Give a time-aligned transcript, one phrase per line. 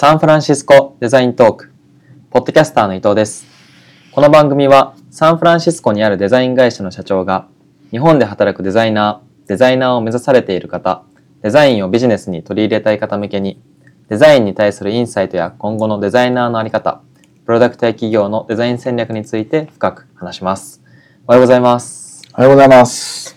[0.00, 1.72] サンフランシスコデザイントーク、
[2.30, 3.44] ポッドキャスターの伊藤です。
[4.12, 7.48] この番組はサンフランシスコにあるデザイン会社の社長が
[7.90, 11.02] 日本で働くデザイナー、デザイナーを目指されている方、
[11.42, 13.60] デザインをビジネスに取り入れたい方向けに
[14.08, 17.02] デザインに対するインサイトや今後のデザイナーのあり方、
[17.44, 20.80] プロダクトや企業のデザイン戦略について深く話します。
[21.26, 22.22] おはようございます。
[22.34, 23.36] おはようございます。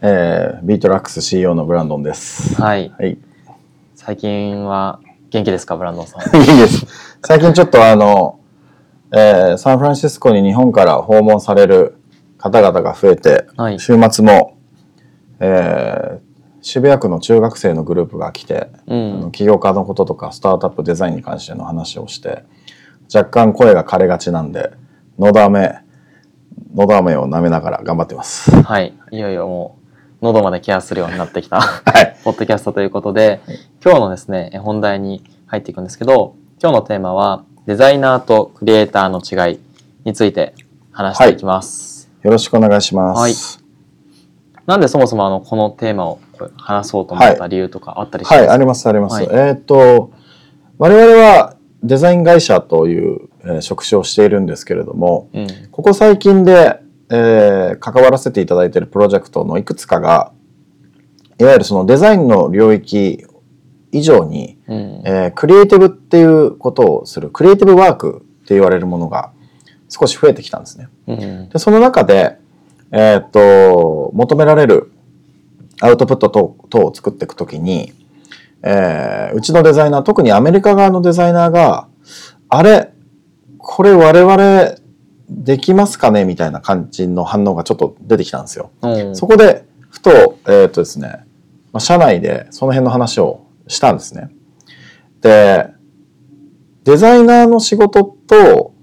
[0.00, 2.60] えー、 btrax CEO のブランドンです。
[2.60, 2.92] はい。
[2.98, 3.12] はい。
[3.12, 3.18] い
[3.94, 4.98] 最近は
[5.32, 6.20] 元気ですか、ブランドンさん？
[6.42, 6.86] いです。
[7.24, 8.38] 最近ちょっとあの、
[9.12, 11.96] えーサンフランシスコに日本から訪問される
[12.38, 14.56] 方々が増えて、はい週末も、
[15.40, 16.32] えー
[16.64, 18.96] 渋谷区の中学生のグループが来て、う
[19.26, 19.30] ん。
[19.32, 22.44] 起業家のこととかスタートアップデザインに関しての話をして、
[23.12, 24.70] 若干声が枯れがちなんで、
[25.18, 25.74] のだめ、
[26.72, 28.52] のだめを舐めながら頑張ってます。
[28.62, 28.94] はい。
[29.10, 29.81] いよいよもう、
[30.22, 32.16] 喉までケアするようになってきた、はい。
[32.22, 33.40] ポッドキャストということで、
[33.84, 39.58] 今日のですね、本題に入っていくんですけど、今日のテーマは、デザイナーとクリエイターの違い
[40.04, 40.54] について
[40.92, 42.08] 話していきます。
[42.22, 43.20] よろしくお願いします。
[43.20, 43.32] はい
[44.64, 46.20] なんでそもそもあの、このテーマを
[46.56, 48.38] 話そうと思った理由とかあったりします？
[48.38, 49.14] はい、かあります、あります。
[49.16, 50.12] はいえーっと、
[50.78, 55.46] 我々はデザイン会社という、えー職種をしているんですけれども、うん。
[55.72, 56.80] ここ最近で、
[57.14, 60.32] えー関わらせていただいているプロジェクトのいくつかが、
[61.38, 63.26] いわゆるそのデザインの領域
[63.92, 65.02] 以上に、うん。
[65.04, 69.32] えークリエイティブっていうことをする、クリエイティブワークって言われるものが
[69.90, 70.88] 少し増えてきたんですね。
[71.06, 71.48] うん。
[71.50, 72.38] で、その中で、
[72.90, 74.90] えーっと、求められる
[75.80, 77.92] アウトプット等等を作っていくときに、
[78.62, 81.88] えーうちのデザイナー、特にアメリカ側のデザイナーが、
[82.48, 82.92] あれ、
[83.58, 84.81] これ我々
[85.38, 88.70] できますかねみたいな感じの反応がちょっと出てきたんですよ。
[88.82, 91.24] うんそこで、ふと、えーっとですね、
[91.72, 94.30] まあ、社内でその辺の話をしたんですね。
[95.20, 95.68] で、
[96.84, 98.74] デザイナーの仕事と、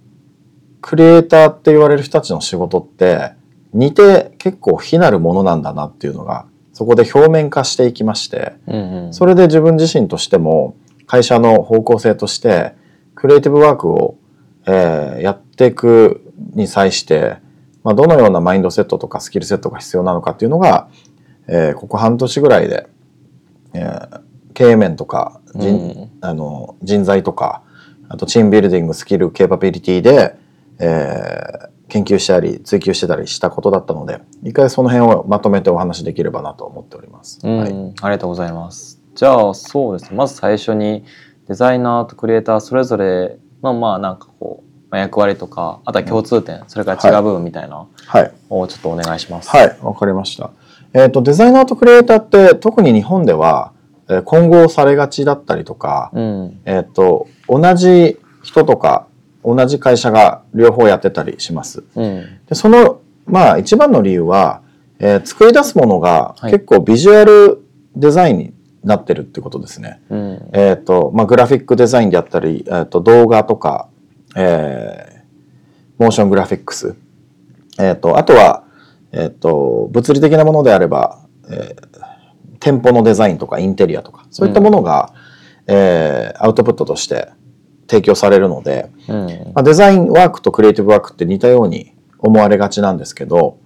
[0.81, 3.33] クリエイターって言われる人たちの仕事って、
[3.73, 9.13] 似て結構非なるものなんだなっていうのが、そこで表面化していきまして、うんうん。
[9.13, 12.73] それで自分自身としても、会社の方向性として、
[13.15, 14.17] クリエイティブワークを、
[14.65, 17.37] えーやっていくに際して、
[17.83, 20.89] まあ、どのようなマインドセットとかスキルセットが必要なのかっていうのが、
[21.47, 22.87] えーここ半年ぐらいで、
[23.73, 24.21] えー
[24.53, 25.71] 経営面とか人,、う
[26.05, 27.63] んあの人材とか、
[28.09, 30.35] あとチームビルディング、スキル、ケーパビリティで、
[30.79, 37.39] えー研究したり、追求してたりしたことだったので、一回その辺をまとめてお話しできればなと思っております。
[37.43, 37.71] うん、はい。
[38.01, 39.01] ありがとうございます。
[39.15, 40.15] じゃあ、そうですね。
[40.15, 41.03] まず最初に、
[41.47, 48.31] デザイナーとクリエイターそれぞれの、まあなんかこう、まあ、役割とか、あとは共通点、それから違う部分みたいなはい。
[48.49, 49.49] をちょっとお願いします。
[49.49, 50.51] はい、わかりました。
[50.93, 53.73] えっ、と、デザイナーとクリエイターって、特に日本では、
[54.07, 56.59] えー混合されがちだったりとか、うん。
[56.65, 59.05] えっ、と、同じ人とか、
[59.45, 61.83] 同じ会社が両方やってたりします。
[61.95, 62.39] うん。
[62.47, 64.61] で、その、まあ、一番の理由は、
[64.97, 67.61] えー作り出すものがはい結構ビジュアル
[67.95, 70.01] デザインになってるってことですね。
[70.09, 70.49] うん。
[70.53, 73.89] えっ、と、まあ、グラフィックデザインであったり、えっ、と、動画とか、
[74.39, 75.19] えー
[75.99, 76.95] モーショングラフィックス。
[77.77, 78.63] えっ、と、あとは、
[79.11, 81.19] えっ、と、物理的なものであれば、
[81.49, 81.89] えー
[82.61, 85.13] 店舗のデザインとかインテリアとか、そういったものが、
[85.67, 87.29] えーアウトプットとして
[87.87, 89.27] 提供されるので、うん。
[89.53, 93.59] まあ、デザインワークとクリエイティブワークって似たように思われがちなんですけど、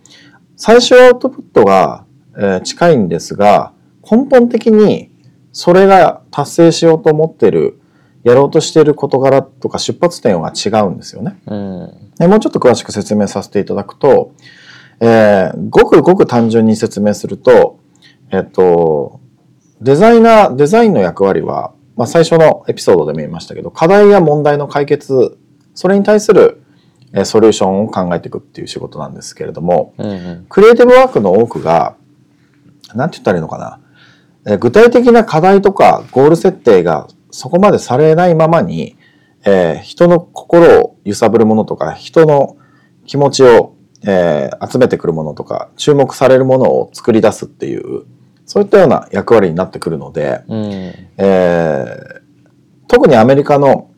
[0.56, 3.74] 最終アウトプットが、えー近いんですが、
[4.10, 5.12] 根本的に
[5.52, 7.80] それが達成しようと思ってる、
[8.24, 11.38] やろうとしている事柄とか出発点は違うんですよね。
[11.46, 12.12] うん。
[12.18, 14.32] でもうちょっと詳しく説明させていただくと、
[15.00, 17.80] えーごくごく単純に説明すると、
[18.32, 19.20] えっと、
[19.82, 25.38] デザイナー、デザインの役割は、まあ、最初のエピソードでも言いましたけど、課題や問題の解決、
[25.76, 26.62] それに対する
[27.14, 30.06] えーソリューションを考えていくっていう仕事なんですけれども、うん。
[30.08, 30.46] うん。
[30.50, 31.96] クリエイティブワークの多くが、
[32.96, 33.80] なんて言ったらいいのかな。
[34.46, 38.96] えー具体的な課題とかゴール設定がそこまでされないままに、
[39.44, 42.58] えー人の心を揺さぶるものとか、人の
[43.08, 43.74] 気持ちを、
[44.06, 48.04] えー集めてくるものとか、注目されるものを作り出すっていう、
[48.46, 50.64] そういったような役割になってくるので、うん。
[51.18, 52.24] えー
[52.88, 53.90] 特にアメリカの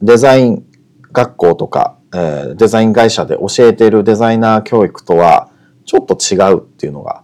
[0.00, 0.64] デザイン
[1.12, 5.50] 学校とか、えーデザイン会社で教えているデザイナー教育とは
[5.84, 7.22] ちょっと違うっていうのが、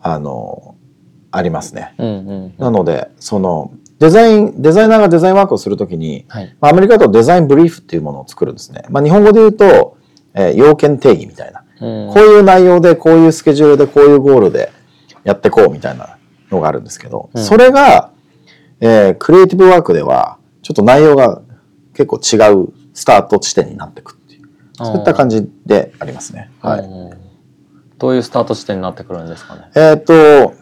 [0.00, 0.76] あの、
[1.30, 1.94] ありますね。
[1.98, 2.06] うん。
[2.06, 2.54] うん。
[2.58, 3.72] なので、その、
[4.02, 6.56] デザイン、デザイナーがデザインワークをするときに、はい。
[6.60, 8.82] まあアメリカだとデザインブリーフっていうものを作るんですね。
[8.90, 9.96] まあ日本語で言うと、
[10.34, 11.62] えー要件定義みたいな。
[11.80, 14.72] うんこういう内容で、こういうスケジュールで、こういうゴールで
[15.22, 16.18] やってこうみたいな
[16.50, 18.10] のがあるんですけど、うんそれが、
[18.80, 21.40] えークリエイティブワークでは、ちょっと内容が
[21.94, 24.48] 結構違うスタート地点になっていくっていう
[24.78, 26.50] そういった感じでありますね。
[26.60, 27.22] はい、うん
[28.02, 29.70] どういうスタート地点になってくるんですかね。
[29.76, 30.54] えっ、と、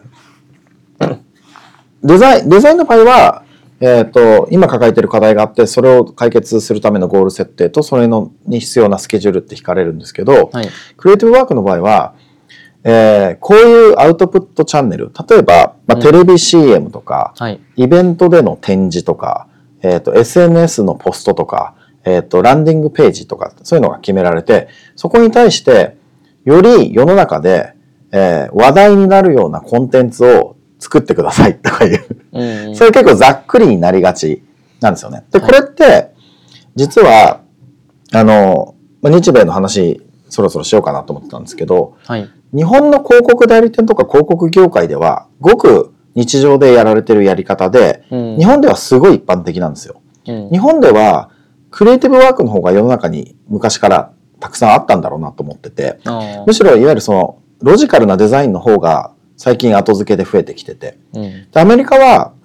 [2.03, 3.43] デザイン、デザインの場合は、
[3.79, 10.69] えっ、と、今抱えている課題があって、それを解決するためのゴール設定と、それのに必要なスケジュールって引かれるんですけど、はい。
[10.97, 12.13] クリエイティブワークの場合は、
[12.83, 17.59] えーこういうアウトプットチャンネル、例えば、まあ、うんテレビ CM とか、はい。
[17.75, 19.47] イベントでの展示とか、
[19.81, 21.73] えっ、と、SNS のポストとか、
[22.05, 25.97] えっ、と、ランディングページとか、そういうのが決められて、そこに対して、
[26.45, 27.73] より世の中で、
[28.11, 32.75] えー話題になるようなコンテンツを作ってくださいとかいう、うん。
[32.75, 34.43] それ結構ざっくりになりがち
[34.81, 35.23] なんですよね。
[35.31, 36.11] で、はいこれって、
[36.75, 37.41] 実は、
[38.11, 42.27] あの、まあ日米の話、そろそろしようかなと思ってたんですけど、はい。
[42.53, 50.01] 日本の広告代理店とか広告業界では、ごく日常でやられてるやり方で、うん日本ではすごい一般的なんですよ。
[50.27, 51.29] うん日本では、
[51.69, 55.99] クリエイティブワークの方が世の中に昔からたくさんあったんだろうなと思ってて、
[56.47, 61.49] むしろいわゆるその、ロジカルなデザインの方が最近後付けで増えてきてて、うん。
[61.49, 62.35] でアメリカは、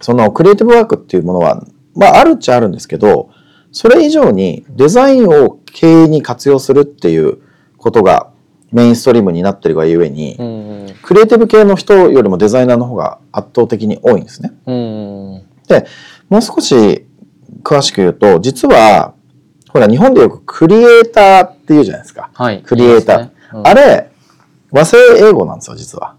[0.00, 1.64] そのクリエイティブワークっていうものは、
[1.94, 3.30] まああるっちゃあるんですけど、
[3.70, 7.38] それ以上にデザインを経営に活用するっていう
[7.76, 8.32] ことが
[8.72, 10.94] メインストリームになってるがゆえに、うん。
[11.00, 14.52] クリエイティブ系の人よりもデザイナーの方が圧倒的に多いんですね。
[14.66, 15.46] うん。
[15.68, 15.86] で、
[16.28, 17.06] もう少し
[17.62, 19.14] 詳しく言うと、実は、
[19.68, 22.30] ほら、日本でよくクリエイターって言うじゃないですか。
[22.34, 22.62] はい。
[22.62, 23.60] クリエイター。
[23.62, 24.10] あれ、
[24.70, 26.16] 和製英語なんですよ、実は。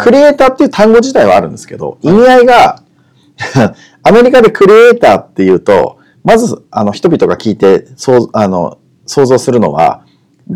[0.00, 2.82] クリエイターっていう単語自体はあるんですけど、意味合いが、
[4.02, 10.02] アメリカでクリエイターっていうと、まず、あの、人々が聞いて、そう、あの、想像するのは、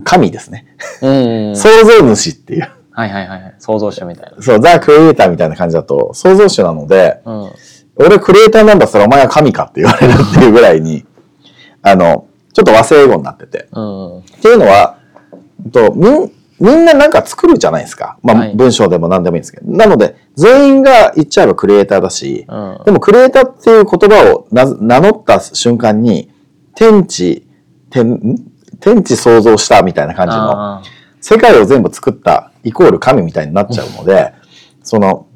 [0.05, 0.67] 神ですね。
[1.03, 1.57] うん。
[1.57, 2.71] 創造主っていう。
[2.91, 3.55] はいはいはい。
[3.59, 4.43] 創造主みたいな。
[4.43, 7.51] そう、ザ・クリエイターみたいな感じだと、創造主なので、うん。
[7.97, 11.05] 俺クリエイターなんだったらお前は神かって言われるっていうぐらいに、
[11.83, 13.69] あの、ちょっと和製英語になってて。
[13.73, 14.19] うん。
[14.19, 14.97] っていうのは、
[15.71, 16.33] とみん
[16.63, 18.19] みんななんか作るじゃないですか。
[18.23, 19.71] まあ、はい文章でも何でもいいんですけど。
[19.73, 22.81] なので、全員が言っちゃえばクリエイターだし、うん。
[22.85, 26.31] でもクリエイターっていう言葉をな名乗った瞬間に、
[26.77, 27.49] 天地、
[27.91, 28.37] 天、ん
[28.79, 30.83] 天地創造したみたいな感じの、あ
[31.21, 34.33] 世界を全部作ったイコール神みたいになっちゃうので、
[34.85, 35.27] その、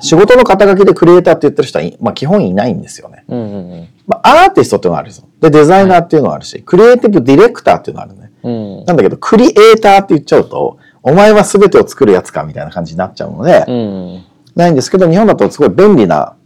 [0.00, 3.24] 仕事の肩書きでクリエイターって言ってる人は、まあ基本いないんですよね。
[3.28, 3.88] ーうんうんうん。
[4.06, 5.28] まあアーティストっていうのがあるんですよ。
[5.40, 8.21] で、デザイナーっていうのがあるし、クリエイティブディレクターっていうのがあるね。
[8.42, 8.84] うん。
[8.84, 14.24] なんだけど、クリエイターって言っちゃうと、お前は全てを作るやつかみたいな感じになっちゃうので、うん。
[14.54, 16.36] ないんですけど、日本だとすごい便利な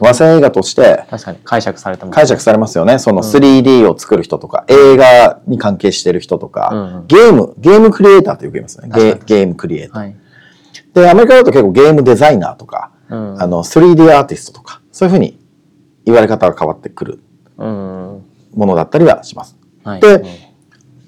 [0.00, 2.14] 和製映画として確かに解釈されてます。
[2.14, 2.98] 解釈されますよね。
[2.98, 8.90] その 3D を作る人とか、映画に関係してる人とか、うんうんゲーム、ゲームクリエイターってよく言いますね。
[8.92, 9.98] ゲゲームクリエイター。
[9.98, 10.16] はい。
[10.94, 13.42] で、アメリカだと結構ゲームデザイナーとか、うん。
[13.42, 15.38] あの、3D アーティストとか、そういうふうに
[16.04, 17.20] 言われ方が変わってくる
[17.58, 18.24] うん。
[18.54, 19.56] ものだったりはします。
[19.84, 20.00] うん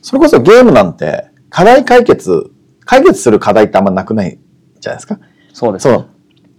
[0.06, 2.52] それこそゲームなんて、課題解決、
[2.84, 4.38] 解決する課題ってあんまなくない
[4.78, 5.18] じゃないですか。
[5.52, 5.94] そうですね。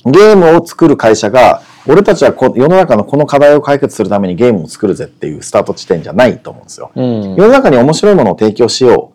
[0.03, 0.11] そう。
[0.11, 6.91] ゲームを作る会社が、俺たちはこ世の中のこの課題を解決するためにゲームを作るぜっていうスタート地点じゃないと思うんですよ。
[6.93, 7.35] うん。
[7.35, 9.13] 世の中に面白いものを提供しよ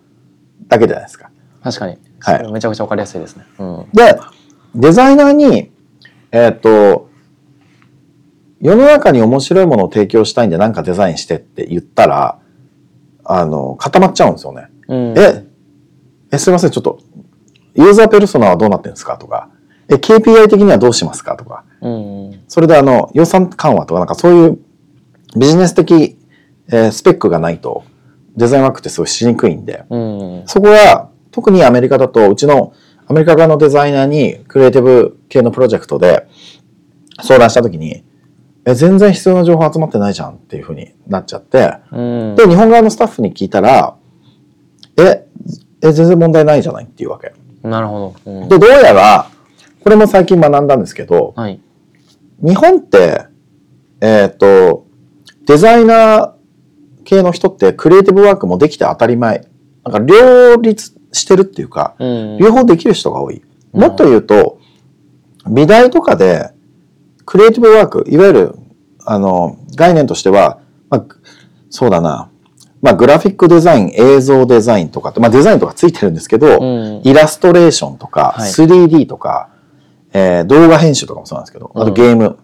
[0.64, 1.30] うだけじゃないですか。
[1.62, 1.99] 確かに。
[2.21, 3.45] はいめちゃくちゃわかりやすいですね。
[3.59, 3.87] うん。
[3.92, 4.18] で、
[4.75, 5.73] デザイナーに、
[6.30, 7.11] えーっと、
[8.62, 12.38] 世の中に面白いものを提供したいんで何かデザインしてって言ったら、
[13.35, 14.69] あの、固まっちゃうんですよね。
[14.89, 15.19] うん。
[15.19, 15.47] え、
[16.31, 16.99] え、すいません、ちょっと、
[17.75, 19.17] ユーザーペルソナはどうなってるんですか？
[19.17, 19.49] とか、
[19.89, 21.37] え、KPI 的にはどうしますか？
[21.37, 22.45] とか、うん。
[22.49, 24.59] それであの、予算緩和とか、なんかそういう
[25.37, 26.19] ビジネス的、
[26.69, 27.85] えースペックがないと、
[28.37, 30.43] デザインワークってすごいしにくいんで、うん。
[30.47, 32.75] そこは、特にアメリカだと、うちの
[33.07, 36.29] アメリカ側のデザイナーに、クリエイティブ系のプロジェクトで
[37.23, 38.05] 相談したときに、
[38.64, 42.37] え、全然必要な情報集まってないじゃんっていうふうになっちゃって、うん。
[42.37, 43.97] で、日本側のスタッフに聞いたら、
[44.97, 45.26] え、
[45.83, 47.33] え、全然問題ないじゃないっていうわけ。
[47.62, 48.31] なるほど。
[48.33, 49.26] うんで、どうやら、
[49.83, 51.61] これも最近学んだんですけど、はい。
[52.40, 53.26] 日本って、
[54.00, 54.87] えっ、と、
[55.47, 56.33] デザイナー
[57.04, 59.47] 系の人ってクリエイティブワークもできて当たり前。
[59.85, 62.38] なんか両立してるっていうか、うん。
[62.38, 63.42] 両方できる人が多い。
[63.73, 64.61] もっと言うと、
[65.50, 66.50] 美大とかで、
[67.25, 68.55] クリエイティブワーク、いわゆる、
[69.05, 70.61] あの、概念としては、
[70.91, 71.07] まあ、
[71.71, 72.31] そうだな、
[72.83, 77.02] まあ、グラフィックデザイン、映像デザインとかって、まあ、デザインとかついてるんですけど、うん。
[77.05, 79.50] イラストレーションとか、はい 3D とか、
[80.12, 82.38] えー動画編集とかもそうなんですけど、あうんとゲーム。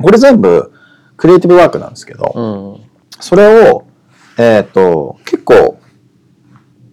[0.00, 0.72] これ全部、
[1.16, 2.42] クリエイティブワークなんですけど、う
[2.78, 2.80] ん。
[3.18, 3.84] それを、
[4.38, 5.78] えっ、と、結構、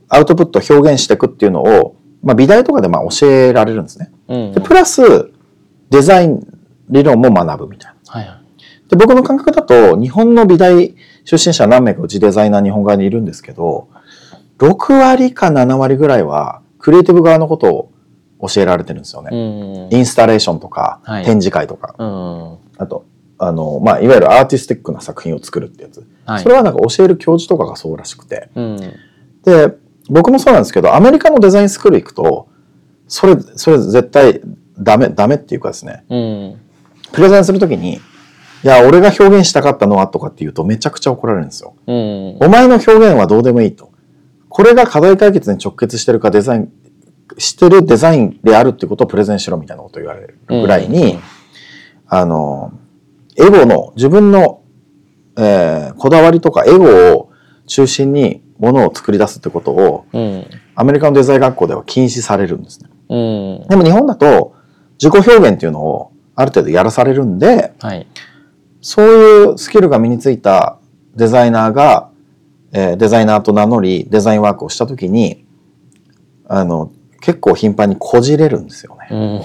[0.08, 4.12] アウトプット表現していくっていうのを、まあ、美大とかでまあ教えられるんですね。
[4.28, 4.52] うん。
[4.54, 5.32] で、プラス、
[5.90, 6.48] デザイン
[6.90, 8.12] 理論も学ぶみたいな。
[8.12, 8.40] はいはい。
[8.90, 13.88] で、僕の感覚だと、日本の美大出身者何名かうちデザイナー日本側にいるんですけど、
[14.58, 17.92] 6割か7割ぐらいは、クリエイティブ側のこと
[18.40, 19.30] を教えられてるんですよね。
[19.32, 19.98] うん。
[19.98, 22.58] インスタレーションとか、はい展示会とか、うん。
[22.78, 23.06] あと、
[23.38, 26.06] あの、まあ、いわゆるアーティスティックな作品を作るってやつ。
[26.26, 26.44] はい。
[26.44, 28.50] それはなんか教える教授とかがそうらしくて。
[28.56, 28.78] うん。
[29.44, 29.76] で、
[30.10, 32.48] 僕もそうなんですけど、アメリカのデザインスクール行くと、
[33.08, 34.42] それ、それ絶対
[34.80, 36.62] ダメ、ダメっていうかですね、うん。
[37.12, 41.76] プレゼンするときに、いや、俺が表現したかったのはとかって言うとめちゃくちゃ怒られるんですよ。
[41.88, 42.38] うん。
[42.42, 43.92] お前の表現はどうでもいいと。
[44.50, 46.72] これが課題解決に直結してるかデザイン、
[47.38, 51.20] してるデザインであるってことをプレゼンしろみたいなことを言われるぐらいに、うん
[52.12, 52.74] あの、
[53.38, 54.62] エゴの、自分の、
[55.38, 57.32] えーこだわりとかエゴを
[57.68, 60.46] 中心にものを作り出すってことを、うん。
[60.76, 62.90] アメリカのデザイン学校では禁止されるんですね。
[63.10, 63.16] う
[63.66, 63.68] ん。
[63.70, 64.56] でも日本だと、
[65.02, 68.08] 自己表現っていうのをある程度やらされるんで、はい。
[68.82, 70.80] そういうスキルが身についた
[71.16, 72.10] デザイナーが、
[72.72, 75.46] えーデザイナーと名乗り、デザインワークをしたときに、
[76.48, 79.08] あの、結構頻繁にこじれるんですよね。
[79.12, 79.42] うん。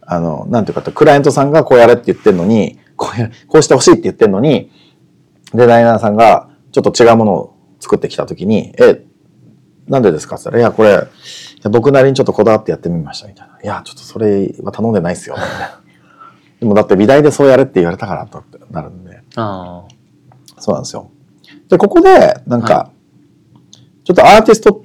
[0.00, 4.70] あの、なんていうかと、クライアントさんがこうやれって言ってんのに、こうやこうしてほしいって言ってんのに、
[5.52, 9.04] デザイナーさんがちょっと違うものを作ってきたときに、え、
[9.86, 10.36] なんでですか？
[10.36, 13.58] って言ったら、いや、これ、僕なりにちょっとこだわってやってみましたみたいな。
[13.62, 15.34] いや、ちょっとそれは頼んでないっすよ。
[15.36, 15.81] みたいな。
[16.62, 18.40] でもだって美大でそうやれって言われたからと
[18.70, 19.20] なるんで。
[19.34, 19.82] あ
[20.58, 21.10] そうなんですよ。
[21.68, 22.90] で、ここで、なんか、は
[24.04, 24.84] ちょっとアーティスト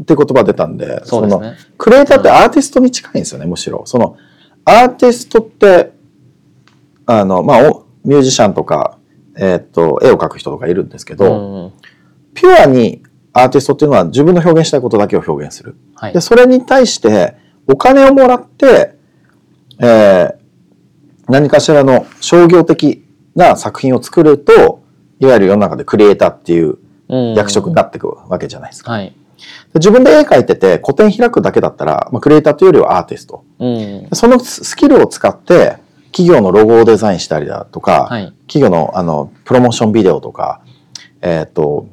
[0.00, 1.56] って言葉出たんで、のそね。
[1.76, 3.82] クリエイターってアーティストに近いんですよね、むしろ。
[3.86, 4.16] その、
[4.64, 5.90] アーティストって、
[7.06, 8.98] あの、まあ、おミュージシャンとか、
[9.36, 11.72] えーっと、絵を描く人とかいるんですけうど、ん。
[12.34, 15.74] ピュアにアーティストっていうのは自分の表現したいことだけを表現する。
[15.96, 16.20] はいで、。
[16.20, 17.34] それに対して
[17.66, 18.94] お金をもらって、
[19.80, 20.38] えー
[21.28, 23.04] 何かしらの商業的
[23.34, 24.82] な作品を作ると、
[25.20, 28.92] いわゆる世の中でクリエイターっていううん役職になっていくわけじゃないですか。
[28.92, 29.08] はい。
[29.08, 29.14] で
[29.74, 33.44] 自分で絵描いてて個展開くだけだったら、まあ、クリエイターというよりはアーティスト。
[33.58, 34.08] うん。
[34.12, 35.78] そのスキルを使って
[36.12, 38.32] 企業のロゴをデザインしたりだとか、はい。
[38.46, 40.62] 企業のあのプロモーションビデオとか、
[41.20, 41.86] えっ、と、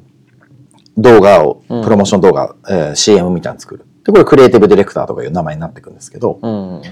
[0.96, 3.84] 動画を、うんプロモーション動画、えー CM みたいなの作る。
[4.04, 6.82] で、これクリエイティブディレクターとかいう名前になっていくんですけど、うん。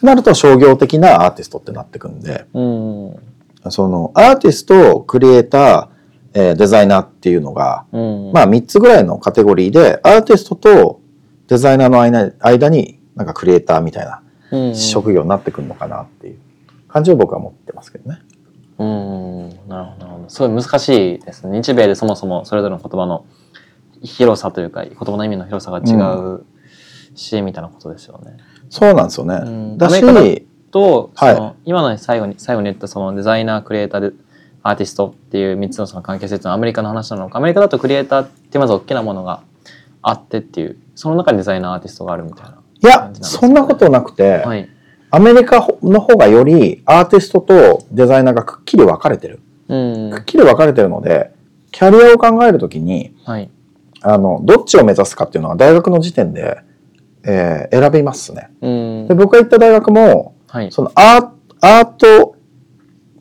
[0.00, 3.70] となると商業的なアーティストってなっていくんで、うん。
[3.70, 5.88] そのアーティスト、クリエイター、
[6.32, 8.32] えーデザイナーっていうのが、うん。
[8.32, 11.00] まあ3つぐらいのカテゴリーで、アーティストと
[11.48, 16.38] デザイナーの間間に、なんかクリエイターみたいなうん、職業になってくるのかなっていう
[16.88, 18.18] 感じを僕は持ってますけどね。
[18.78, 19.48] うん。
[19.68, 20.28] なるほど、なるほど。
[20.28, 21.58] すごい難しいですね。
[21.58, 23.24] 日米でそもそもそれぞれの言葉の
[24.02, 25.94] 広さというか、言葉の意味の広さが違
[26.34, 26.44] う
[27.14, 28.36] し、みたいなことですよね。
[28.70, 29.34] そうなんですよね。
[29.44, 34.16] うんだし、アメリと、はいその今の最後に最後に言ったそのデザイナークリエイターで
[34.62, 39.42] アーティストっていう3つのその関係性っていうのはアメリカの話なのかアメリカだとクリエイターってまず大きなものが
[40.02, 42.58] あってっていうその中にデザイナーアーティストがあるみたいな。
[42.82, 44.68] いやそんなことなくて、はい。
[45.10, 49.40] アメリカの方がよりアーティストとデザイナーがくっきり分かれてる。
[49.68, 50.24] うんくっ。
[50.24, 51.32] きり分かれてるので、
[51.72, 53.50] キャリアを考えるときに、はい。
[54.02, 56.62] あの、どっちを目指すかっていうのは大学の時点で、
[57.24, 58.50] えー選びますね。
[58.60, 59.14] うんで、。
[59.14, 60.72] 僕が行った大学も、はい。
[60.72, 61.28] そのアー
[61.60, 62.36] アート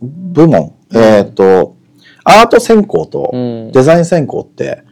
[0.02, 1.76] 部門、えっ、と、
[2.24, 3.72] アート専攻とうん。
[3.72, 4.84] デザイン専攻って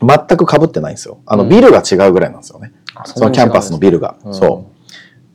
[0.00, 1.20] 全く被ってないんですよ。
[1.26, 2.72] あの、うんビルが違うぐらいなんですよね。
[2.94, 4.16] あそのキャンパスのビルが。
[4.24, 4.66] うんそ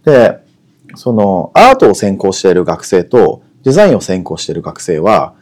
[0.05, 0.09] う。
[0.09, 0.39] で、
[0.95, 5.33] そのアートを専攻している学生とデザインを専攻している学生は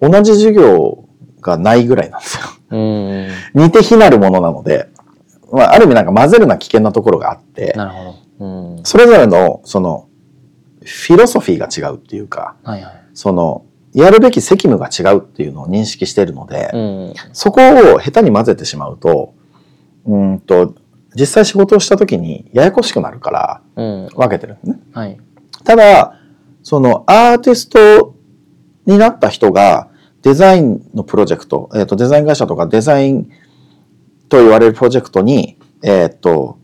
[0.00, 1.04] 同じ授業
[1.40, 2.42] がないぐらいなんですよ。
[2.70, 3.28] うん。
[3.54, 4.88] 似て非なるものなので、
[5.52, 8.04] まあ、ある意味なんか混ぜるな危険なところがあって、なるほ
[8.38, 8.46] ど。
[8.46, 8.84] うん。
[8.84, 10.08] それぞれのその
[10.84, 13.04] フィロソフィーが違うっていうか、はいはい。
[13.14, 17.14] そのやるべき責務が違うっていうのを認識しているので、うん。
[17.32, 17.60] そこ
[17.94, 19.34] を下手に混ぜてしまうと、
[20.04, 20.74] うーんと、
[21.14, 24.08] 実際仕事をした時にややこしくなるからうん。
[24.14, 24.78] 分けてるんですね。
[24.92, 25.18] はい。
[25.64, 26.20] ただ、
[26.62, 28.14] そのアーティスト
[28.84, 29.88] になった人が
[30.22, 33.30] デザインのプロジェクト、えっ、と、デザイン会社とかデザイン
[34.28, 36.58] と言われるプロジェクトに、えっ、と、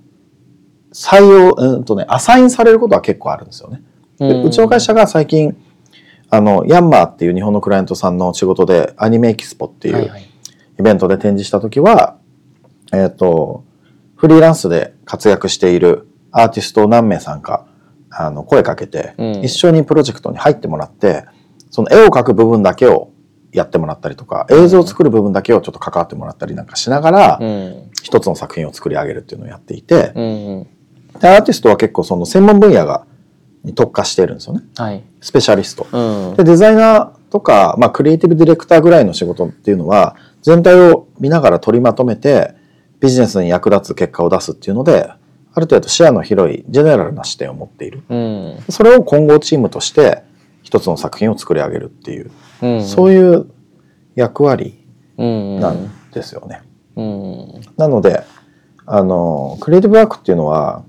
[0.93, 3.83] 採用、うんとね、アサインされることは結構あるんですよね。
[4.19, 5.57] でうちの会社が最近、
[6.31, 10.29] あの、ヤンマーっていう日本のクライアントさんの仕事でアニメエキスポっていうはいはい。
[10.79, 12.17] イベントで展示した時は、
[12.93, 13.65] えっ、と、
[14.17, 17.67] フリーランスで活躍しているアーティストを何名さんか、
[18.11, 21.25] あの、声かけて、うん一緒にプロジェクトに入ってもらって、
[21.71, 23.12] その絵を描く部分だけを
[23.53, 27.91] やってもらったりとか、映像を作る部分だけをちょっと関わってもらったりなんかしながら、うん。
[28.03, 30.67] 一つの作品を作り上げるっていうのをやっていて、うん。
[31.21, 33.07] でアーティストは結構その専門分野が
[33.65, 34.63] に特化しているんですよね。
[34.77, 35.05] はい。
[35.21, 35.87] スペシャリスト。
[35.93, 36.37] うん。
[36.37, 42.55] で、デザイナーとか、まあ、クリエイティブディレクターぐらいの仕事っていうのは、全体を見ながら取りまとめて、
[42.99, 45.11] ビジネスに役立つ結果を出すっていうので、
[45.55, 48.03] ある程度視野の広いジェネラルな視点を持っている。
[48.09, 48.59] うん。
[48.69, 50.23] それを混合チームとして
[50.63, 52.31] 一つの作品を作り上げるっていう、
[52.63, 52.85] うん。
[52.85, 53.47] そういう
[54.15, 54.79] 役割
[55.19, 55.61] うん。
[55.61, 56.63] なんですよね。
[56.97, 57.61] うん。
[57.77, 58.23] なので、
[58.87, 60.85] あの、クリエイティブワークっていうのは、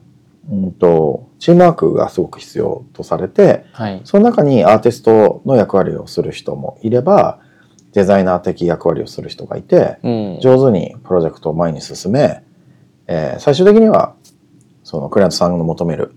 [0.50, 4.02] うんと、チームワークがすごく必要とされて、はい。
[4.04, 7.40] その中にアーティストの役割をする人もいれば、
[7.94, 10.40] デザイナー的役割をする人がいて、うん。
[10.42, 12.44] 上手にプロジェクトを前に進め、
[13.08, 14.16] えー最終的には、
[14.84, 16.14] そのクライアントさんの求める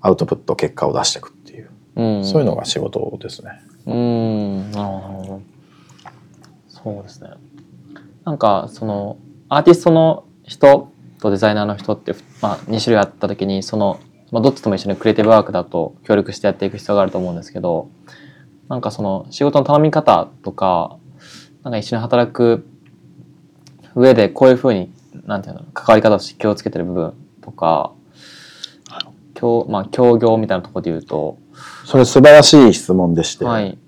[0.00, 2.24] アウトプット、結果を出していくっていう、うん。
[2.24, 3.60] そういうのが仕事ですね。
[3.86, 4.70] うん。
[4.72, 5.42] なるほど。
[6.68, 7.30] そうですね。
[8.24, 9.16] なんか、その、
[9.48, 10.90] アーティストの人
[11.20, 14.00] とデザイナーの人って、まあ、2種類あった時に、その、
[14.32, 17.88] まあ、どっちとも一緒にクリエイティブワークだと協力してやっていく必要があると思うんですけど、
[18.68, 20.98] なんかその仕事の頼み方とか、
[21.62, 22.66] なんか一緒に働く
[23.94, 24.92] 上でこういうふうに、
[25.24, 27.92] なんていうの、関わり方をして気をつけてる部分とか、
[29.34, 31.38] 協まあ、協業みたいなところで言うと、
[31.84, 33.78] それ素晴らしい質問でして、はい。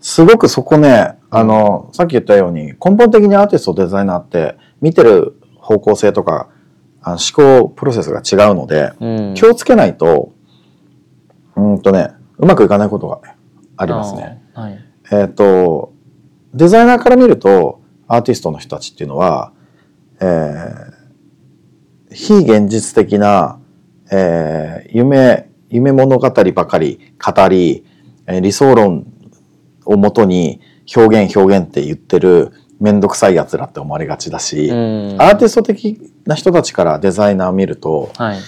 [0.00, 6.48] すごくそこね、あの、さっき言ったように、根本的にアーティスト、デザイナーって、見てる方向性とか、
[7.02, 9.34] あの思考プロセスが違うので、うん。
[9.34, 10.32] 気をつけないと、
[11.56, 13.36] うーんとね、うまくいかないことが、ね、
[13.76, 14.42] ありますね。
[14.54, 14.78] はい。
[15.12, 15.92] えっ、と、
[16.54, 19.52] デザイナーから見ると、アーティストの人たちっていうのは、
[20.20, 20.96] えー
[22.16, 23.60] 非現実的な、
[24.10, 27.84] えー夢、夢物語ばかり語り、
[28.26, 29.06] えー理想論
[29.84, 30.60] をもとに
[30.94, 35.16] 表現表現って言ってるめんどくさい奴らって思われがちだし、うん。
[35.18, 38.38] アーティスト的な人たちからデザイナーを見ると、はい。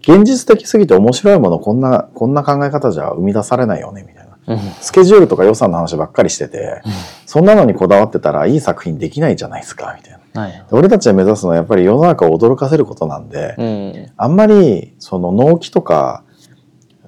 [0.00, 4.54] 現実的すぎて面白いものこんな、こんな考え方じゃ生み出されないよね、みたいな。
[4.54, 4.58] うん。
[4.80, 6.82] スケジュールとか予算の話ばっかりしてて、
[7.26, 10.42] そんなのにこだわってたらいい作品できないじゃないですか、みたいな。
[10.42, 10.64] はい。
[10.70, 14.12] 俺たちが目指すのはやっぱり世の中を驚かせることなんで、うん。
[14.16, 16.24] あんまりその納期とか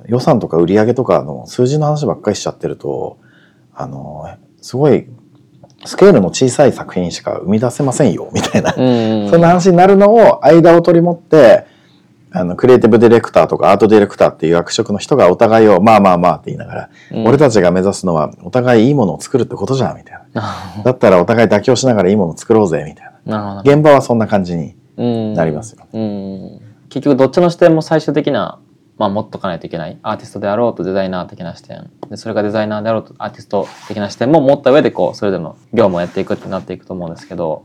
[0.07, 3.19] 予算とか売り上げとかの数字の話ばっかりしちゃってると、
[3.75, 4.27] あの、
[4.61, 5.09] すごい
[5.85, 8.75] スケールの小さい作品しか生み出せませんよ、みたいな。
[8.77, 9.31] うん。
[9.31, 11.67] そんな話になるのを間を取り持って、
[12.31, 20.43] あの、クリエイティブディレクターとかアートディレクターっていう役職の人がお互いをまあまあまあって言いながら、うん俺たちが目指すのはお互いいいものを作るってことじゃん、みたいな。
[20.77, 23.62] なだったらお互い妥協しながらいいものを作ろうぜ、みたいな。
[23.65, 25.85] 現場はそんな感じにうんなりますよ。
[25.93, 26.61] うん。
[26.88, 28.61] 結局どっちの視点も最終的な、
[29.03, 29.99] まあ持っとかないといけない。
[30.03, 31.91] アーティストであろうとデザイナー的な視点。
[32.09, 37.65] で、それがデザイナーであろうとアーティスト的な視点も持った上でこう、それぞれの業務をやっていくってなっていくと思うんですけど、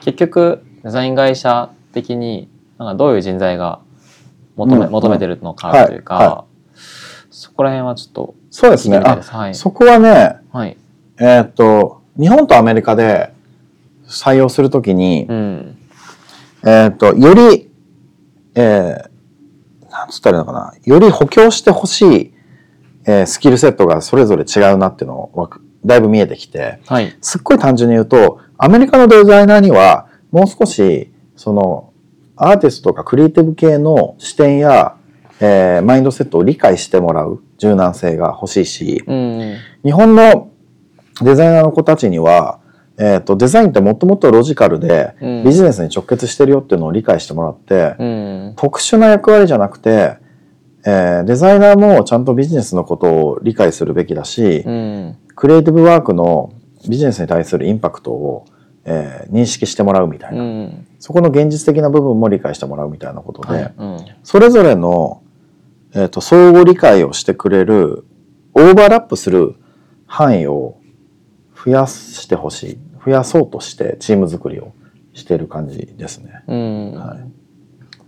[0.00, 3.78] 結局デザイン会社的になんかどういう人材が
[4.56, 6.44] 求め,、うん求めてるのかというか、はいは
[7.30, 8.98] そこら辺はちょっとそうですね。
[8.98, 9.54] はい。
[9.54, 10.76] そこはね、はい。
[11.18, 13.32] えーっと、日本とアメリカで
[14.06, 15.78] 採用するときに、うん。
[16.64, 17.70] えーっと、より、
[18.54, 19.08] えー、
[19.94, 22.34] なんつったらいいのかな、より補強してほしい、
[23.06, 25.50] えースキルセットがそれぞれ違うなっていうのを
[25.84, 27.16] だいぶ見えてきて、はい。
[27.20, 31.92] すっごい単純に言うと、アメリカのデザイナーには、もう少し、その、
[32.36, 34.96] アーティストとかクリエイティブ系の視点や、
[35.40, 39.56] えーマインドセットを理解してもらう柔軟性が欲しいし、うん。
[39.84, 40.50] 日本の
[41.20, 42.58] デザイナーの子たちには、
[42.96, 48.54] えっ、と、デザインってもっともっとロジカルで、うんビジネスに直結してるよっていうのを理解してもらって、うん。
[48.56, 50.16] 特殊な役割じゃなくて、
[50.86, 55.16] えーデザイナーもちゃんとビジネスのことを理解するべきだし、うん。
[55.34, 56.52] クリエイティブワークの
[56.88, 58.46] ビジネスに対するインパクトを、
[58.84, 60.86] えー認識してもらうみたいな、うん。
[61.00, 63.72] そこの現実的な部分も理解してもらうみたいなことで。
[64.22, 65.22] それぞれの、
[65.94, 68.04] えー、と相互理解をしてくれる
[68.52, 69.56] オーバーラップする
[70.06, 70.76] 範囲を
[71.64, 72.78] 増やしてほしい。
[73.04, 74.72] 増やそうとしてチーム作りを
[75.12, 76.42] している感じですね。
[76.46, 76.94] うん。
[76.94, 77.18] はい。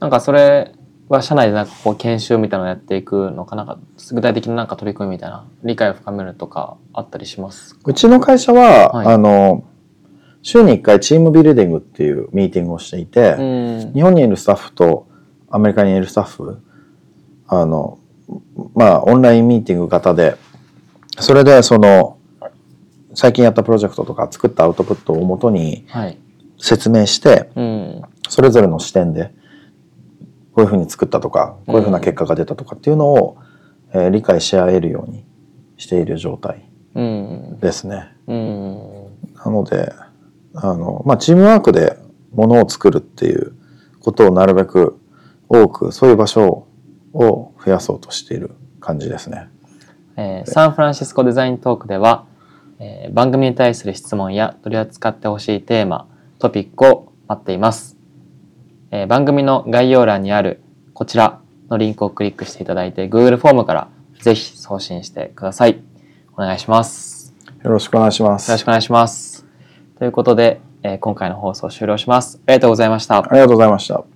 [0.01, 0.73] なんかそれ
[1.09, 3.79] は社内でなんかこう研修みたいなのをやっていくのかなんか
[4.12, 7.81] 具体的ななんか取り組みみたいな理解を深めるとかあったりしますか？
[7.85, 9.07] うちの会社は、はい。
[9.07, 9.64] あの
[10.42, 13.42] 週に1回チームビルディングっていうミーティングをしていて、う
[13.90, 13.92] ん。
[13.95, 15.09] 日本にいるスタッフと
[15.51, 16.61] アメリカにいるスタッフ
[17.49, 17.99] あの
[18.75, 20.37] まあオンラインミーティング型で
[21.19, 22.06] それでその
[23.16, 26.18] 最近やったプロジェクトとか作ったアウトプットをもとにはい。
[26.59, 28.02] 説明してうん。
[28.29, 29.35] それぞれの視点で
[30.52, 33.38] こういうふうに作ったとかこういうふうな結果が出たとかっていうのを、
[33.94, 35.24] えー理解し合えるように
[35.79, 37.59] している状態うん。
[37.59, 38.14] ですね。
[38.26, 38.79] うん。
[39.35, 39.92] なので
[40.55, 41.96] あの、まあ、チームワークで
[42.33, 43.55] ものを作るっていう
[44.00, 44.98] ことをなるべく
[45.48, 46.66] 多くそういう場所
[47.14, 48.50] を増やそうとしている
[48.81, 49.48] 感じですね。
[50.16, 52.26] えーサンフランシスコデザイントークでは、
[52.78, 56.06] えー番組に対する質問や取り扱ってほしいテーマ、
[56.38, 57.96] トピックを待っています。
[58.90, 60.60] えー番組の概要欄にある
[60.94, 63.88] こちらのリンクをクリックしていただいて Google フォームから
[64.20, 65.80] ぜひ送信してください。
[66.34, 67.34] お願いします。
[67.64, 68.48] よろしくお願いします。
[68.50, 69.44] よろしくお願いします。
[69.98, 72.40] ということで、えー今回の放送を終了します。
[72.46, 73.18] ありがとうございました。
[73.18, 74.15] ありがとうございました。